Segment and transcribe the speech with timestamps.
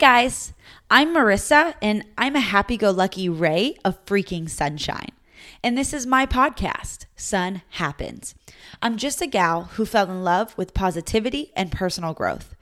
[0.00, 0.54] guys,
[0.90, 5.10] I'm Marissa, and I'm a happy go lucky ray of freaking sunshine.
[5.62, 8.34] And this is my podcast, Sun Happens.
[8.80, 12.54] I'm just a gal who fell in love with positivity and personal growth.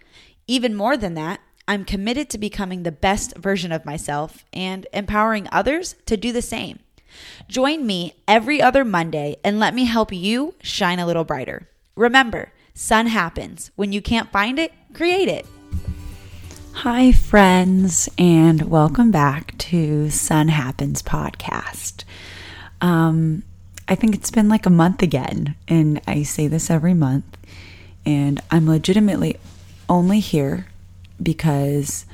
[0.48, 1.38] Even more than that,
[1.69, 6.42] I'm committed to becoming the best version of myself and empowering others to do the
[6.42, 6.80] same.
[7.47, 11.69] Join me every other Monday and let me help you shine a little brighter.
[11.95, 13.70] Remember, sun happens.
[13.77, 15.47] When you can't find it, create it.
[16.82, 22.05] Hi, friends, and welcome back to Sun Happens podcast.
[22.80, 23.42] Um,
[23.89, 27.36] I think it's been like a month again, and I say this every month,
[28.06, 29.38] and I'm legitimately
[29.88, 30.69] only here
[31.20, 32.06] because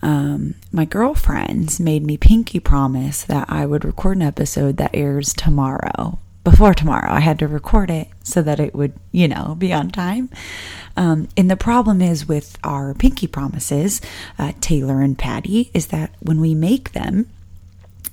[0.00, 5.34] um, my girlfriends made me pinky promise that I would record an episode that airs
[5.34, 7.12] tomorrow before tomorrow.
[7.12, 10.30] I had to record it so that it would, you know, be on time.
[10.96, 14.00] Um, and the problem is with our pinky promises,
[14.38, 17.28] uh, Taylor and Patty, is that when we make them,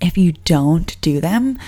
[0.02, 1.60] if you don't do them,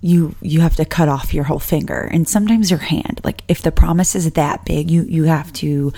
[0.00, 3.20] you you have to cut off your whole finger and sometimes your hand.
[3.24, 5.92] Like if the promise is that big, you you have to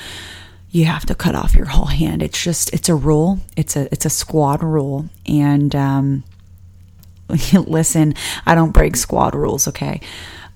[0.70, 2.22] you have to cut off your whole hand.
[2.22, 3.40] It's just it's a rule.
[3.56, 6.24] It's a it's a squad rule and um
[7.52, 8.14] listen,
[8.46, 10.00] I don't break squad rules, okay?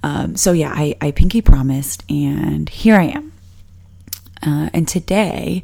[0.04, 3.32] Um, so yeah, I, I pinky promised, and here I am.
[4.42, 5.62] Uh, and today,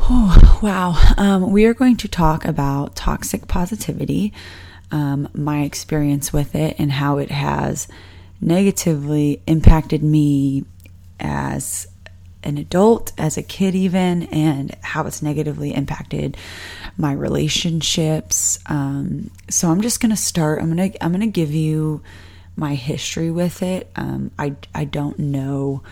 [0.00, 4.32] oh, wow, um, we are going to talk about toxic positivity,
[4.90, 7.88] um, my experience with it, and how it has
[8.40, 10.64] negatively impacted me
[11.20, 11.88] as
[12.42, 16.38] an adult, as a kid, even, and how it's negatively impacted
[16.96, 18.58] my relationships.
[18.64, 20.62] Um, so I'm just gonna start.
[20.62, 22.00] I'm gonna I'm gonna give you
[22.56, 23.90] my history with it.
[23.96, 25.82] Um, I I don't know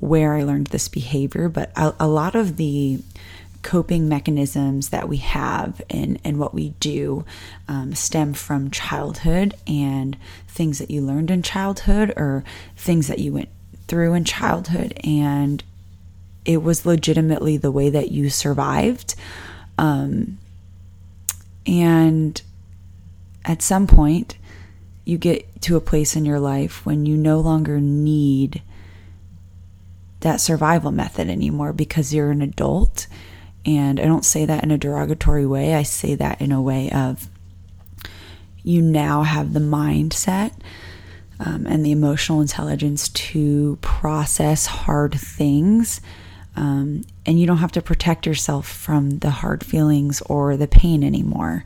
[0.00, 3.00] where I learned this behavior, but a, a lot of the
[3.62, 7.24] coping mechanisms that we have and, and what we do
[7.66, 10.16] um, stem from childhood and
[10.46, 12.44] things that you learned in childhood or
[12.76, 13.48] things that you went
[13.88, 15.64] through in childhood and
[16.44, 19.16] it was legitimately the way that you survived
[19.76, 20.38] um,
[21.66, 22.40] and
[23.44, 24.36] at some point,
[25.08, 28.62] you get to a place in your life when you no longer need
[30.20, 33.06] that survival method anymore because you're an adult.
[33.64, 36.90] And I don't say that in a derogatory way, I say that in a way
[36.90, 37.26] of
[38.62, 40.52] you now have the mindset
[41.40, 46.02] um, and the emotional intelligence to process hard things
[46.54, 51.02] um, and you don't have to protect yourself from the hard feelings or the pain
[51.02, 51.64] anymore.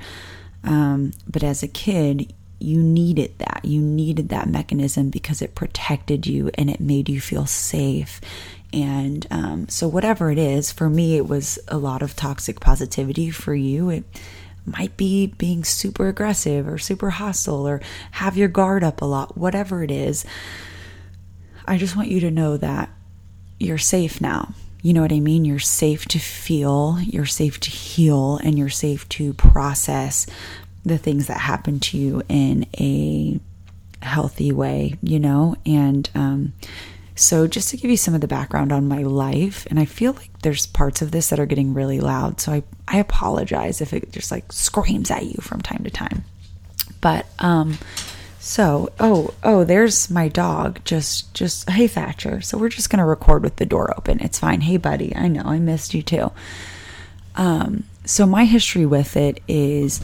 [0.62, 2.32] Um, but as a kid,
[2.62, 3.60] you needed that.
[3.64, 8.20] You needed that mechanism because it protected you and it made you feel safe.
[8.72, 13.30] And um, so, whatever it is, for me, it was a lot of toxic positivity.
[13.30, 14.04] For you, it
[14.64, 17.80] might be being super aggressive or super hostile or
[18.12, 20.24] have your guard up a lot, whatever it is.
[21.66, 22.90] I just want you to know that
[23.58, 24.54] you're safe now.
[24.82, 25.44] You know what I mean?
[25.44, 30.26] You're safe to feel, you're safe to heal, and you're safe to process
[30.84, 33.38] the things that happen to you in a
[34.04, 35.56] healthy way, you know?
[35.64, 36.52] And um,
[37.14, 40.12] so, just to give you some of the background on my life, and I feel
[40.12, 42.40] like there's parts of this that are getting really loud.
[42.40, 46.24] So, I, I apologize if it just like screams at you from time to time.
[47.00, 47.78] But, um,
[48.42, 50.80] so, oh, oh, there's my dog.
[50.84, 52.40] Just, just, hey, Thatcher.
[52.40, 54.18] So we're just going to record with the door open.
[54.18, 54.62] It's fine.
[54.62, 55.14] Hey, buddy.
[55.14, 56.32] I know I missed you too.
[57.36, 60.00] Um, so my history with it is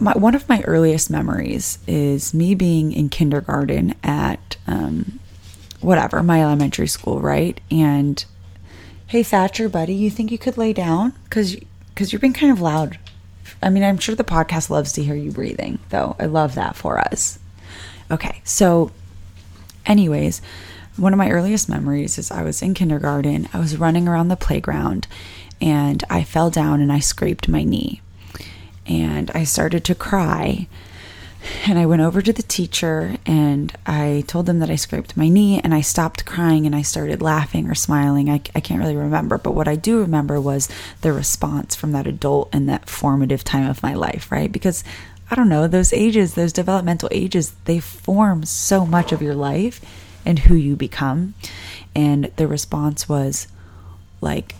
[0.00, 5.20] my, one of my earliest memories is me being in kindergarten at, um,
[5.80, 7.60] whatever, my elementary school, right?
[7.70, 8.24] And,
[9.08, 11.12] hey, Thatcher, buddy, you think you could lay down?
[11.30, 11.56] Cause,
[11.94, 12.98] cause you're being kind of loud
[13.64, 16.16] I mean, I'm sure the podcast loves to hear you breathing, though.
[16.18, 17.38] I love that for us.
[18.10, 18.90] Okay, so,
[19.86, 20.42] anyways,
[20.96, 23.48] one of my earliest memories is I was in kindergarten.
[23.54, 25.06] I was running around the playground
[25.62, 28.02] and I fell down and I scraped my knee.
[28.86, 30.68] And I started to cry
[31.66, 35.28] and I went over to the teacher and I told them that I scraped my
[35.28, 38.30] knee and I stopped crying and I started laughing or smiling.
[38.30, 40.68] I, I can't really remember, but what I do remember was
[41.02, 44.50] the response from that adult in that formative time of my life, right?
[44.50, 44.84] Because
[45.30, 49.80] I don't know, those ages, those developmental ages, they form so much of your life
[50.24, 51.34] and who you become.
[51.94, 53.48] And the response was
[54.20, 54.54] like,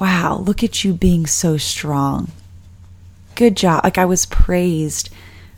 [0.00, 2.30] wow, look at you being so strong.
[3.34, 3.84] Good job.
[3.84, 5.10] Like I was praised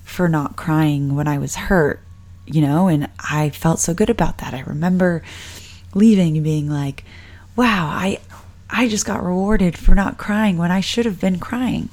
[0.05, 2.01] for not crying when I was hurt,
[2.47, 4.55] you know, and I felt so good about that.
[4.55, 5.23] I remember
[5.95, 7.05] leaving and being like,
[7.57, 8.21] wow, I
[8.71, 11.89] I just got rewarded for not crying when I should have been crying.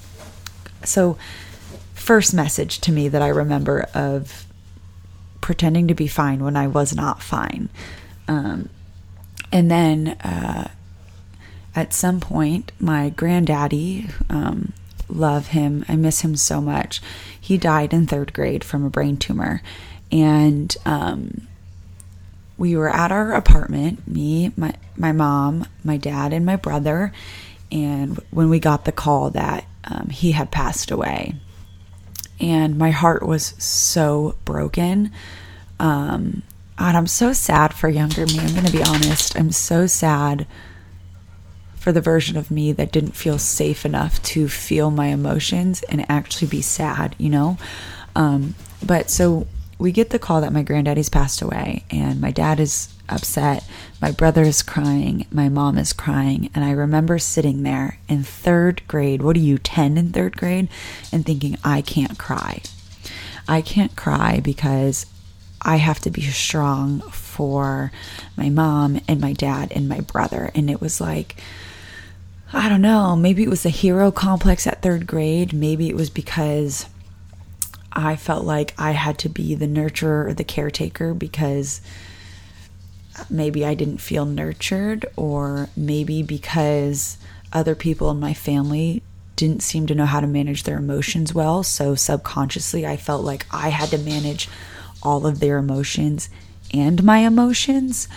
[0.84, 1.18] So,
[1.94, 4.46] first message to me that I remember of
[5.40, 7.70] pretending to be fine when I was not fine.
[8.28, 8.70] Um,
[9.52, 10.72] and then uh,
[11.76, 14.74] at some point, my granddaddy, um,
[15.14, 17.02] love him, I miss him so much.
[17.40, 19.62] He died in third grade from a brain tumor.
[20.12, 21.48] And um,
[22.58, 27.12] we were at our apartment, me, my, my mom, my dad, and my brother.
[27.72, 31.36] And when we got the call that um, he had passed away,
[32.40, 35.12] and my heart was so broken.
[35.80, 36.44] Um,
[36.78, 38.40] and I'm so sad for younger me.
[38.40, 39.38] I'm going to be honest.
[39.38, 40.46] I'm so sad
[41.84, 46.10] for the version of me that didn't feel safe enough to feel my emotions and
[46.10, 47.58] actually be sad, you know?
[48.16, 49.48] Um, but so
[49.78, 53.68] we get the call that my granddaddy's passed away, and my dad is upset.
[54.02, 55.28] My brother is crying.
[55.30, 56.50] My mom is crying.
[56.56, 59.22] And I remember sitting there in third grade.
[59.22, 60.70] What are you, 10 in third grade?
[61.12, 62.62] And thinking, I can't cry.
[63.46, 65.06] I can't cry because
[65.62, 67.92] I have to be strong for
[68.38, 70.50] my mom and my dad and my brother.
[70.56, 71.36] And it was like,
[72.56, 75.54] I don't know, maybe it was the hero complex at third grade.
[75.54, 76.86] Maybe it was because
[77.92, 81.82] I felt like I had to be the nurturer or the caretaker because
[83.30, 87.18] maybe I didn't feel nurtured, or maybe because
[87.52, 89.04] other people in my family
[89.36, 91.64] didn't seem to know how to manage their emotions well.
[91.64, 94.48] So subconsciously, I felt like I had to manage
[95.02, 96.30] all of their emotions
[96.74, 98.08] and my emotions.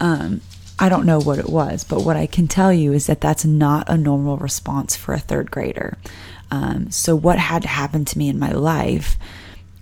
[0.00, 0.40] Um,
[0.78, 3.44] I don't know what it was, but what I can tell you is that that's
[3.44, 5.98] not a normal response for a third grader.
[6.50, 9.16] Um, so, what had happened to me in my life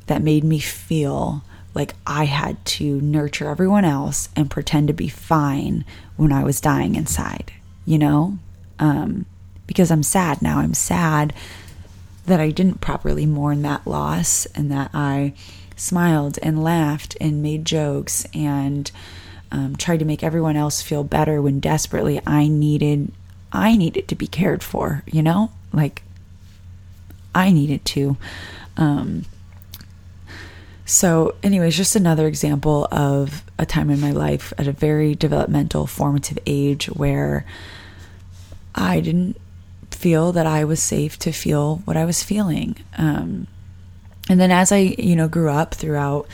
[0.06, 1.43] that made me feel
[1.75, 5.84] like I had to nurture everyone else and pretend to be fine
[6.16, 7.52] when I was dying inside,
[7.84, 8.38] you know?
[8.78, 9.26] Um,
[9.66, 10.58] because I'm sad now.
[10.58, 11.34] I'm sad
[12.25, 15.34] that I didn't properly mourn that loss and that I
[15.76, 18.90] smiled and laughed and made jokes and
[19.56, 23.10] um, tried to make everyone else feel better when desperately I needed
[23.52, 25.50] I needed to be cared for, you know?
[25.72, 26.02] Like
[27.34, 28.18] I needed to.
[28.76, 29.24] Um,
[30.84, 35.86] so, anyways, just another example of a time in my life at a very developmental,
[35.86, 37.46] formative age where
[38.74, 39.40] I didn't
[39.90, 42.76] feel that I was safe to feel what I was feeling.
[42.98, 43.46] Um,
[44.28, 46.28] and then as I, you know, grew up throughout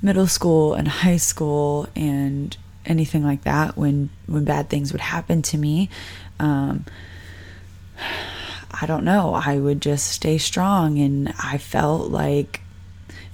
[0.00, 2.56] middle school and high school and
[2.88, 5.88] anything like that, when when bad things would happen to me,
[6.40, 6.84] um,
[8.70, 12.62] I don't know, I would just stay strong, and I felt like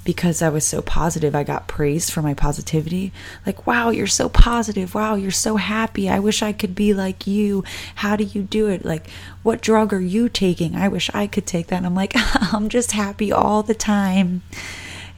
[0.05, 3.13] because I was so positive, I got praised for my positivity.
[3.47, 4.95] Like, wow, you're so positive.
[4.95, 6.09] Wow, you're so happy.
[6.09, 7.65] I wish I could be like you.
[7.97, 8.85] How do you do it?
[8.85, 9.09] Like,
[9.43, 10.77] what drug are you taking?
[10.77, 11.77] I wish I could take that.
[11.77, 12.13] And I'm like,
[12.53, 14.43] I'm just happy all the time.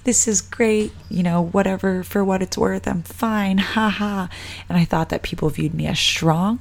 [0.06, 0.92] This is great.
[1.10, 3.58] You know, whatever, for what it's worth, I'm fine.
[3.58, 4.28] Ha ha.
[4.68, 6.60] And I thought that people viewed me as strong.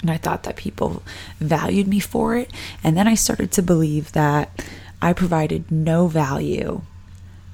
[0.00, 1.04] And I thought that people
[1.38, 2.50] valued me for it.
[2.82, 4.66] And then I started to believe that
[5.00, 6.80] I provided no value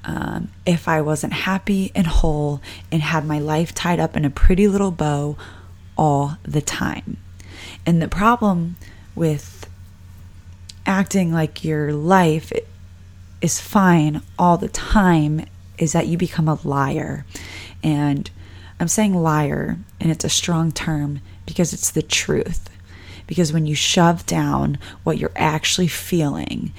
[0.03, 2.59] um, if I wasn't happy and whole
[2.91, 5.37] and had my life tied up in a pretty little bow
[5.95, 7.17] all the time.
[7.85, 8.77] And the problem
[9.13, 9.69] with
[10.87, 12.51] acting like your life
[13.43, 15.45] is fine all the time
[15.77, 17.25] is that you become a liar.
[17.83, 18.31] And
[18.79, 22.69] I'm saying liar, and it's a strong term because it's the truth.
[23.27, 26.73] Because when you shove down what you're actually feeling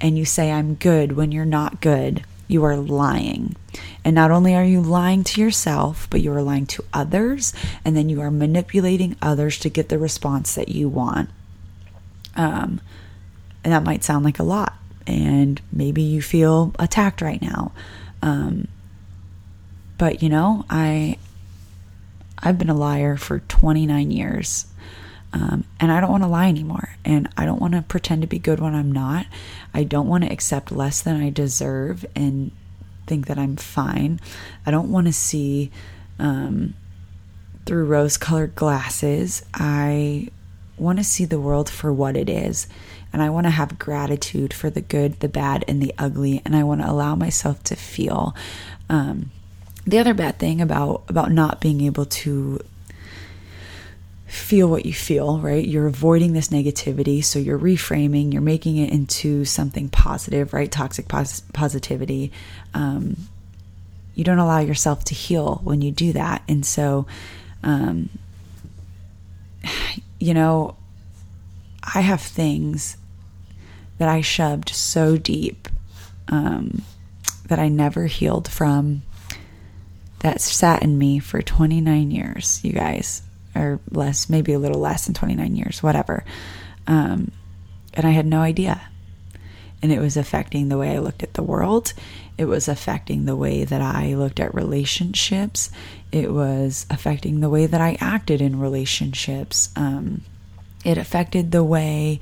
[0.00, 3.56] and you say, I'm good when you're not good, you are lying.
[4.04, 7.52] And not only are you lying to yourself, but you are lying to others,
[7.84, 11.30] and then you are manipulating others to get the response that you want.
[12.36, 12.80] Um,
[13.64, 14.74] and that might sound like a lot,
[15.06, 17.72] and maybe you feel attacked right now.
[18.22, 18.68] Um,
[19.98, 21.18] but you know, I
[22.38, 24.66] I've been a liar for 29 years.
[25.32, 26.96] Um, and I don't want to lie anymore.
[27.04, 29.26] And I don't want to pretend to be good when I'm not.
[29.74, 32.52] I don't want to accept less than I deserve and
[33.06, 34.20] think that I'm fine.
[34.64, 35.70] I don't want to see
[36.18, 36.74] um,
[37.66, 39.44] through rose colored glasses.
[39.52, 40.28] I
[40.78, 42.66] want to see the world for what it is.
[43.16, 46.42] And I want to have gratitude for the good, the bad, and the ugly.
[46.44, 48.36] And I want to allow myself to feel.
[48.90, 49.30] Um,
[49.86, 52.60] the other bad thing about about not being able to
[54.26, 55.66] feel what you feel, right?
[55.66, 57.24] You're avoiding this negativity.
[57.24, 60.70] So you're reframing, you're making it into something positive, right?
[60.70, 62.32] Toxic pos- positivity.
[62.74, 63.16] Um,
[64.14, 66.42] you don't allow yourself to heal when you do that.
[66.48, 67.06] And so,
[67.62, 68.10] um,
[70.18, 70.76] you know,
[71.82, 72.98] I have things
[73.98, 75.68] that I shoved so deep
[76.28, 76.82] um,
[77.48, 79.02] that I never healed from
[80.20, 83.22] that sat in me for 29 years, you guys,
[83.54, 86.24] or less, maybe a little less than 29 years, whatever.
[86.86, 87.30] Um,
[87.94, 88.80] and I had no idea.
[89.82, 91.92] And it was affecting the way I looked at the world.
[92.38, 95.70] It was affecting the way that I looked at relationships.
[96.10, 99.70] It was affecting the way that I acted in relationships.
[99.76, 100.22] Um,
[100.84, 102.20] it affected the way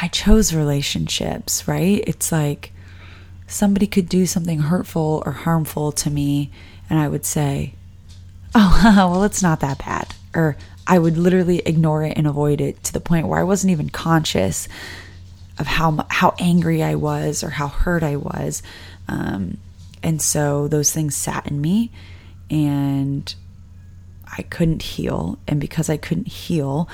[0.00, 2.02] I chose relationships, right?
[2.06, 2.72] It's like
[3.46, 6.50] somebody could do something hurtful or harmful to me,
[6.88, 7.74] and I would say,
[8.54, 8.80] Oh,
[9.12, 10.14] well, it's not that bad.
[10.34, 13.72] Or I would literally ignore it and avoid it to the point where I wasn't
[13.72, 14.68] even conscious
[15.58, 18.62] of how how angry I was or how hurt I was.
[19.08, 19.58] Um,
[20.02, 21.90] and so those things sat in me,
[22.48, 23.34] and
[24.36, 25.38] I couldn't heal.
[25.48, 26.88] And because I couldn't heal,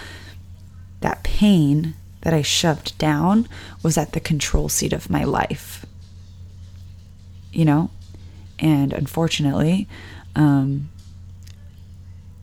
[1.00, 1.94] that pain
[2.24, 3.48] that I shoved down
[3.82, 5.86] was at the control seat of my life.
[7.52, 7.90] You know?
[8.58, 9.86] And unfortunately,
[10.34, 10.88] um,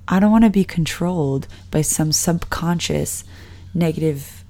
[0.08, 3.24] I don't want to be controlled by some subconscious
[3.74, 4.44] negative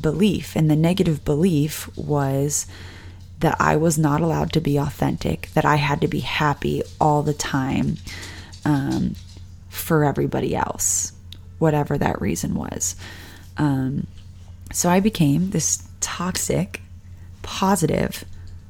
[0.00, 0.54] belief.
[0.56, 2.66] And the negative belief was
[3.40, 7.22] that I was not allowed to be authentic, that I had to be happy all
[7.22, 7.96] the time
[8.64, 9.16] um,
[9.68, 11.12] for everybody else,
[11.58, 12.94] whatever that reason was.
[13.56, 14.06] Um,
[14.72, 16.80] so I became this toxic,
[17.42, 18.24] positive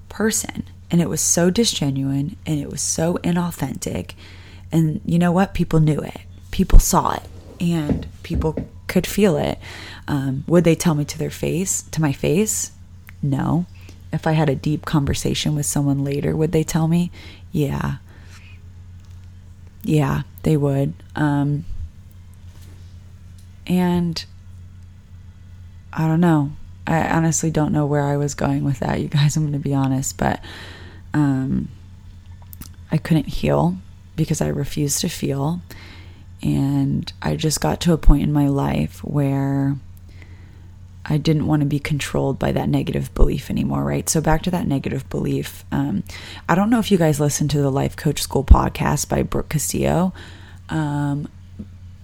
[0.09, 0.64] person.
[0.90, 4.12] And it was so disgenuine and it was so inauthentic.
[4.71, 5.54] And you know what?
[5.54, 7.23] People knew it, people saw it,
[7.61, 9.59] and people could feel it.
[10.06, 12.73] Um, would they tell me to their face, to my face?
[13.23, 13.66] No.
[14.12, 17.11] If I had a deep conversation with someone later, would they tell me?
[17.52, 17.97] Yeah.
[19.82, 20.92] Yeah, they would.
[21.16, 21.64] Um,
[23.66, 24.25] and
[25.93, 26.53] I don't know.
[26.87, 29.37] I honestly don't know where I was going with that, you guys.
[29.37, 30.43] I'm going to be honest, but
[31.15, 31.69] um,
[32.91, 33.77] I couldn't heal
[34.17, 35.61] because I refused to feel.
[36.43, 39.77] And I just got to a point in my life where
[41.05, 44.09] I didn't want to be controlled by that negative belief anymore, right?
[44.09, 45.65] So, back to that negative belief.
[45.71, 46.03] Um,
[46.49, 49.51] I don't know if you guys listen to the Life Coach School podcast by Brooke
[49.51, 50.13] Castillo.
[50.69, 51.29] Um,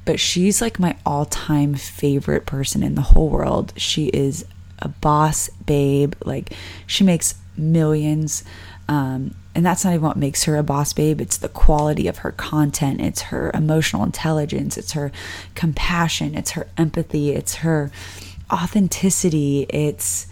[0.09, 3.75] but she's like my all time favorite person in the whole world.
[3.77, 4.43] She is
[4.79, 6.15] a boss babe.
[6.25, 6.55] Like,
[6.87, 8.43] she makes millions.
[8.89, 11.21] Um, and that's not even what makes her a boss babe.
[11.21, 15.13] It's the quality of her content, it's her emotional intelligence, it's her
[15.55, 17.91] compassion, it's her empathy, it's her
[18.51, 20.27] authenticity, it's.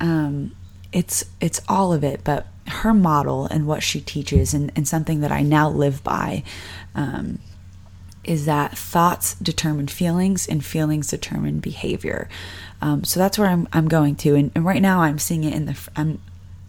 [0.00, 0.54] Um,
[0.92, 5.22] it's it's all of it but her model and what she teaches and, and something
[5.22, 6.44] that i now live by
[6.94, 7.40] um,
[8.24, 12.28] is that thoughts determine feelings and feelings determine behavior.
[12.80, 14.34] Um, so that's where I'm, I'm going to.
[14.34, 16.20] And, and, right now I'm seeing it in the, I'm,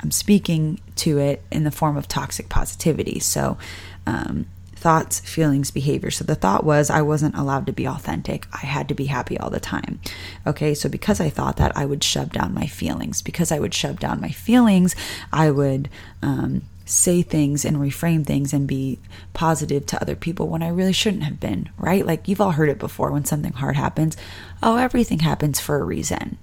[0.01, 3.19] I'm speaking to it in the form of toxic positivity.
[3.19, 3.57] So,
[4.05, 4.45] um,
[4.75, 6.11] thoughts, feelings, behavior.
[6.11, 8.45] So the thought was I wasn't allowed to be authentic.
[8.53, 9.99] I had to be happy all the time.
[10.45, 13.23] Okay, so because I thought that, I would shove down my feelings.
[13.23, 14.95] Because I would shove down my feelings,
[15.33, 15.89] I would
[16.21, 18.99] um, say things and reframe things and be
[19.33, 22.05] positive to other people when I really shouldn't have been, right?
[22.05, 24.15] Like you've all heard it before when something hard happens.
[24.61, 26.37] Oh, everything happens for a reason.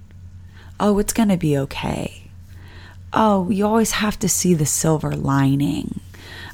[0.79, 2.23] Oh, it's going to be okay.
[3.13, 6.01] Oh, you always have to see the silver lining.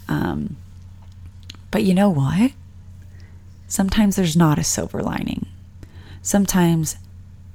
[0.07, 0.57] Um,
[1.71, 2.51] but you know what?
[3.67, 5.47] Sometimes there's not a silver lining.
[6.21, 6.97] Sometimes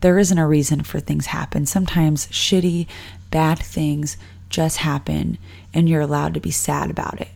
[0.01, 1.67] there isn't a reason for things happen.
[1.67, 2.87] Sometimes shitty,
[3.31, 4.17] bad things
[4.55, 5.37] just happen
[5.73, 7.29] and you're allowed to be sad about it.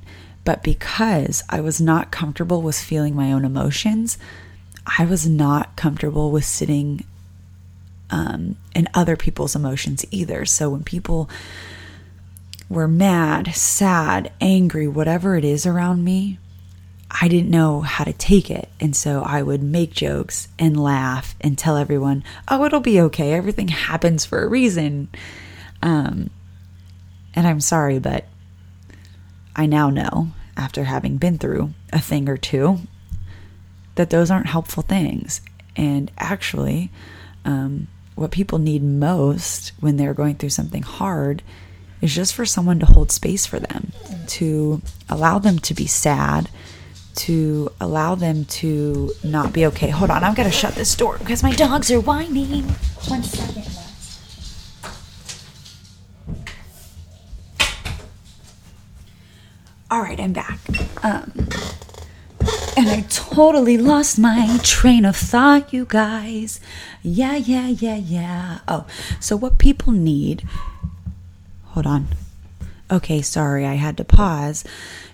[0.45, 4.17] But because I was not comfortable with feeling my own emotions,
[4.99, 7.05] I was not comfortable with sitting
[8.11, 10.47] um, in other people's emotions either.
[10.47, 11.29] So when people
[12.71, 16.39] were mad, sad, angry, whatever it is around me,
[17.11, 18.69] I didn't know how to take it.
[18.81, 23.33] And so I would make jokes and laugh and tell everyone, oh, it'll be okay.
[23.33, 25.09] Everything happens for a reason.
[25.83, 26.31] Um,
[27.39, 28.25] and I'm sorry, but
[29.55, 32.81] I now know, after having been through a thing or two,
[33.95, 35.41] that those aren't helpful things.
[35.77, 36.91] And actually,
[37.45, 41.45] um, what people need most when they're going through something hard
[42.01, 43.93] is just for someone to hold space for them,
[44.27, 46.51] to allow them to be sad,
[47.15, 49.91] to allow them to not be okay.
[49.91, 52.65] Hold on, I've got to shut this door because my dogs are whining.
[53.07, 53.68] One second.
[60.29, 60.61] I'm back.
[61.03, 61.33] Um,
[62.77, 66.61] and I totally lost my train of thought, you guys.
[67.03, 68.59] Yeah, yeah, yeah, yeah.
[68.69, 68.87] Oh,
[69.21, 70.47] so what people need.
[71.69, 72.09] Hold on.
[72.91, 74.65] Okay, sorry, I had to pause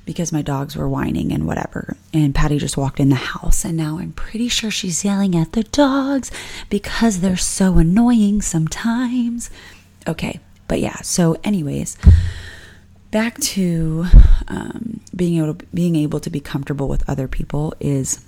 [0.05, 1.97] because my dogs were whining and whatever.
[2.13, 5.53] And Patty just walked in the house, and now I'm pretty sure she's yelling at
[5.53, 6.33] the dogs
[6.69, 9.49] because they're so annoying sometimes.
[10.09, 11.97] Okay, but yeah, so, anyways
[13.15, 14.07] back to
[14.49, 18.25] um, being able to, being able to be comfortable with other people is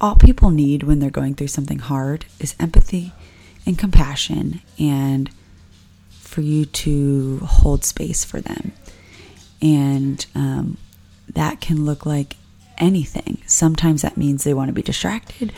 [0.00, 3.12] all people need when they're going through something hard is empathy
[3.66, 5.30] and compassion and
[6.10, 8.70] for you to hold space for them.
[9.60, 10.76] And um,
[11.28, 12.36] that can look like
[12.78, 13.42] anything.
[13.46, 15.52] Sometimes that means they want to be distracted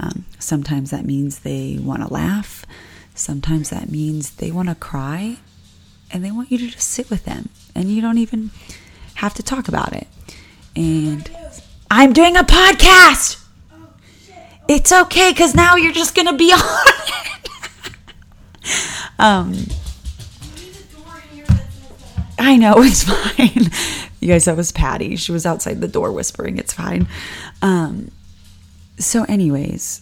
[0.00, 2.66] um, sometimes that means they want to laugh
[3.14, 5.38] sometimes that means they want to cry
[6.16, 8.50] and they want you to just sit with them and you don't even
[9.16, 10.08] have to talk about it.
[10.74, 11.30] And
[11.90, 13.44] I'm doing a podcast.
[14.66, 17.50] It's okay because now you're just to be on it.
[19.18, 19.54] um,
[22.38, 23.70] I know, it's fine.
[24.20, 25.16] You guys, that was Patty.
[25.16, 27.08] She was outside the door whispering, it's fine.
[27.60, 28.10] Um,
[28.98, 30.00] so, anyways,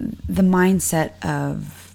[0.00, 1.85] the mindset of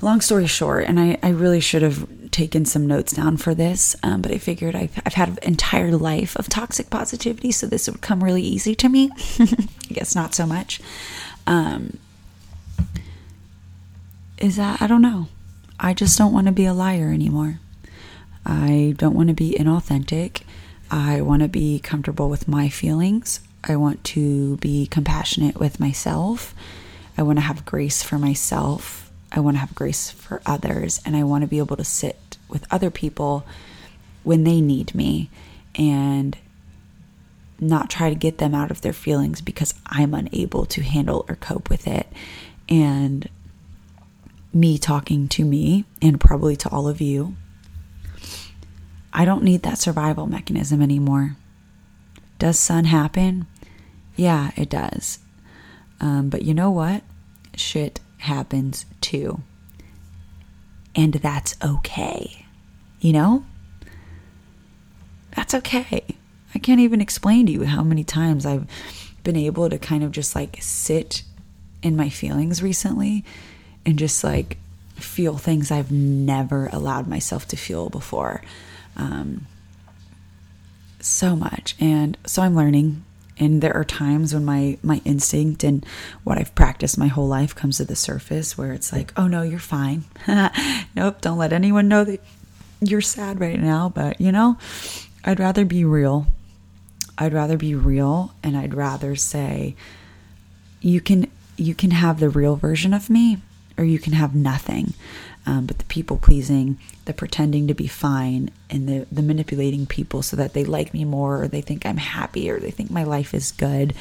[0.00, 3.96] long story short, and I, I really should have taken some notes down for this,
[4.02, 7.88] um, but I figured I've, I've had an entire life of toxic positivity, so this
[7.88, 9.10] would come really easy to me.
[9.40, 10.80] I guess not so much.
[11.46, 11.98] Um,
[14.38, 15.28] is that, I don't know.
[15.80, 17.60] I just don't want to be a liar anymore.
[18.44, 20.42] I don't want to be inauthentic.
[20.90, 23.40] I want to be comfortable with my feelings.
[23.64, 26.54] I want to be compassionate with myself.
[27.16, 31.16] I want to have grace for myself I want to have grace for others and
[31.16, 33.44] I want to be able to sit with other people
[34.22, 35.30] when they need me
[35.74, 36.36] and
[37.60, 41.36] not try to get them out of their feelings because I'm unable to handle or
[41.36, 42.06] cope with it.
[42.68, 43.28] And
[44.52, 47.36] me talking to me and probably to all of you,
[49.12, 51.36] I don't need that survival mechanism anymore.
[52.38, 53.46] Does sun happen?
[54.16, 55.18] Yeah, it does.
[56.00, 57.02] Um, but you know what?
[57.56, 59.40] Shit happens too.
[60.94, 62.46] And that's okay.
[63.00, 63.44] You know?
[65.36, 66.04] That's okay.
[66.54, 68.66] I can't even explain to you how many times I've
[69.22, 71.22] been able to kind of just like sit
[71.82, 73.24] in my feelings recently
[73.86, 74.58] and just like
[74.96, 78.42] feel things I've never allowed myself to feel before.
[78.96, 79.46] Um,
[81.00, 81.76] so much.
[81.78, 83.04] And so I'm learning
[83.38, 85.84] and there are times when my my instinct and
[86.24, 89.42] what I've practiced my whole life comes to the surface where it's like, "Oh no,
[89.42, 90.04] you're fine."
[90.96, 92.20] nope, don't let anyone know that
[92.80, 94.58] you're sad right now, but you know,
[95.24, 96.26] I'd rather be real.
[97.16, 99.74] I'd rather be real and I'd rather say
[100.80, 103.38] you can you can have the real version of me
[103.76, 104.94] or you can have nothing.
[105.48, 110.20] Um, but the people pleasing, the pretending to be fine, and the, the manipulating people
[110.20, 113.02] so that they like me more or they think I'm happy or they think my
[113.02, 113.94] life is good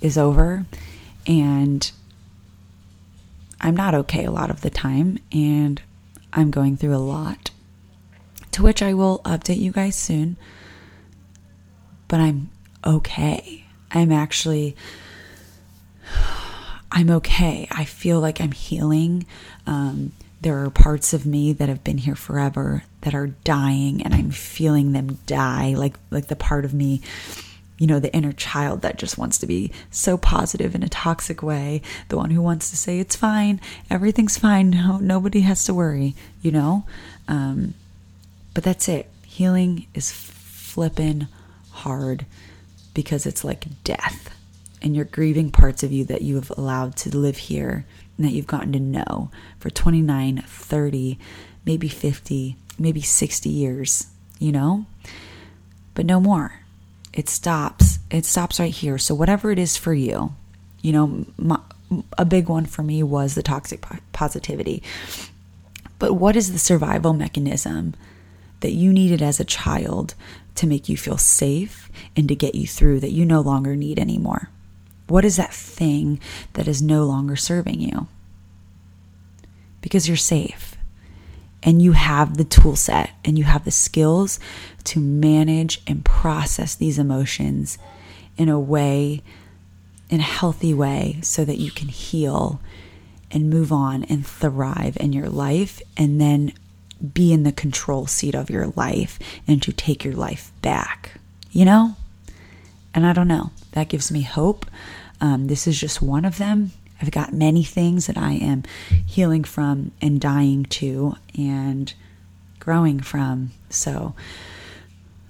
[0.00, 0.66] is over.
[1.28, 1.88] And
[3.60, 5.20] I'm not okay a lot of the time.
[5.30, 5.80] And
[6.32, 7.52] I'm going through a lot,
[8.50, 10.36] to which I will update you guys soon.
[12.08, 12.50] But I'm
[12.84, 13.64] okay.
[13.92, 14.74] I'm actually
[16.90, 17.68] I'm okay.
[17.70, 19.24] I feel like I'm healing.
[19.68, 20.10] Um,
[20.42, 24.30] there are parts of me that have been here forever that are dying, and I'm
[24.30, 25.74] feeling them die.
[25.74, 27.00] Like like the part of me,
[27.78, 31.42] you know, the inner child that just wants to be so positive in a toxic
[31.42, 31.80] way.
[32.08, 34.70] The one who wants to say it's fine, everything's fine.
[34.70, 36.14] No, nobody has to worry.
[36.42, 36.84] You know.
[37.28, 37.74] Um,
[38.52, 39.08] but that's it.
[39.24, 41.28] Healing is flipping
[41.70, 42.26] hard
[42.94, 44.34] because it's like death
[44.82, 47.86] and you're grieving parts of you that you have allowed to live here
[48.22, 51.18] that you've gotten to know for 29, 30,
[51.64, 54.06] maybe 50, maybe 60 years,
[54.38, 54.86] you know?
[55.94, 56.60] But no more.
[57.12, 57.98] It stops.
[58.10, 58.96] It stops right here.
[58.98, 60.34] So, whatever it is for you,
[60.80, 61.58] you know, my,
[62.16, 64.82] a big one for me was the toxic positivity.
[65.98, 67.94] But what is the survival mechanism
[68.60, 70.14] that you needed as a child
[70.54, 73.98] to make you feel safe and to get you through that you no longer need
[73.98, 74.48] anymore?
[75.08, 76.20] What is that thing
[76.54, 78.06] that is no longer serving you?
[79.80, 80.76] Because you're safe
[81.62, 84.40] and you have the tool set and you have the skills
[84.84, 87.78] to manage and process these emotions
[88.36, 89.22] in a way,
[90.08, 92.60] in a healthy way, so that you can heal
[93.30, 96.52] and move on and thrive in your life and then
[97.12, 101.12] be in the control seat of your life and to take your life back.
[101.50, 101.96] You know?
[102.94, 104.66] And I don't know, that gives me hope.
[105.20, 106.72] Um, this is just one of them.
[107.00, 108.62] I've got many things that I am
[109.06, 111.92] healing from and dying to and
[112.60, 113.50] growing from.
[113.70, 114.14] So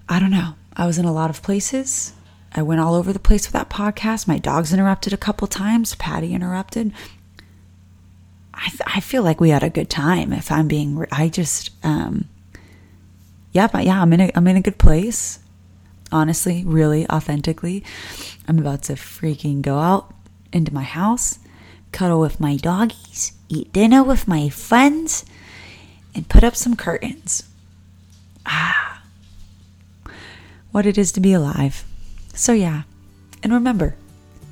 [0.09, 0.55] I don't know.
[0.77, 2.13] I was in a lot of places.
[2.55, 4.29] I went all over the place with that podcast.
[4.29, 5.95] My dogs interrupted a couple times.
[5.95, 6.93] Patty interrupted.
[8.53, 10.33] I, th- I feel like we had a good time.
[10.33, 12.29] If I'm being, re- I just, um,
[13.53, 15.39] yeah, but yeah, I'm in a, I'm in a good place.
[16.13, 17.83] Honestly, really, authentically,
[18.47, 20.15] I'm about to freaking go out
[20.53, 21.39] into my house,
[21.91, 25.25] cuddle with my doggies, eat dinner with my friends,
[26.15, 27.45] and put up some curtains.
[28.45, 29.03] Ah,
[30.71, 31.85] what it is to be alive.
[32.35, 32.83] So, yeah.
[33.43, 33.97] And remember,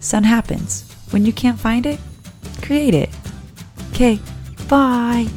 [0.01, 0.91] sun happens.
[1.11, 2.01] When you can't find it,
[2.63, 3.11] create it.
[3.93, 4.19] Okay,
[4.69, 5.29] bye.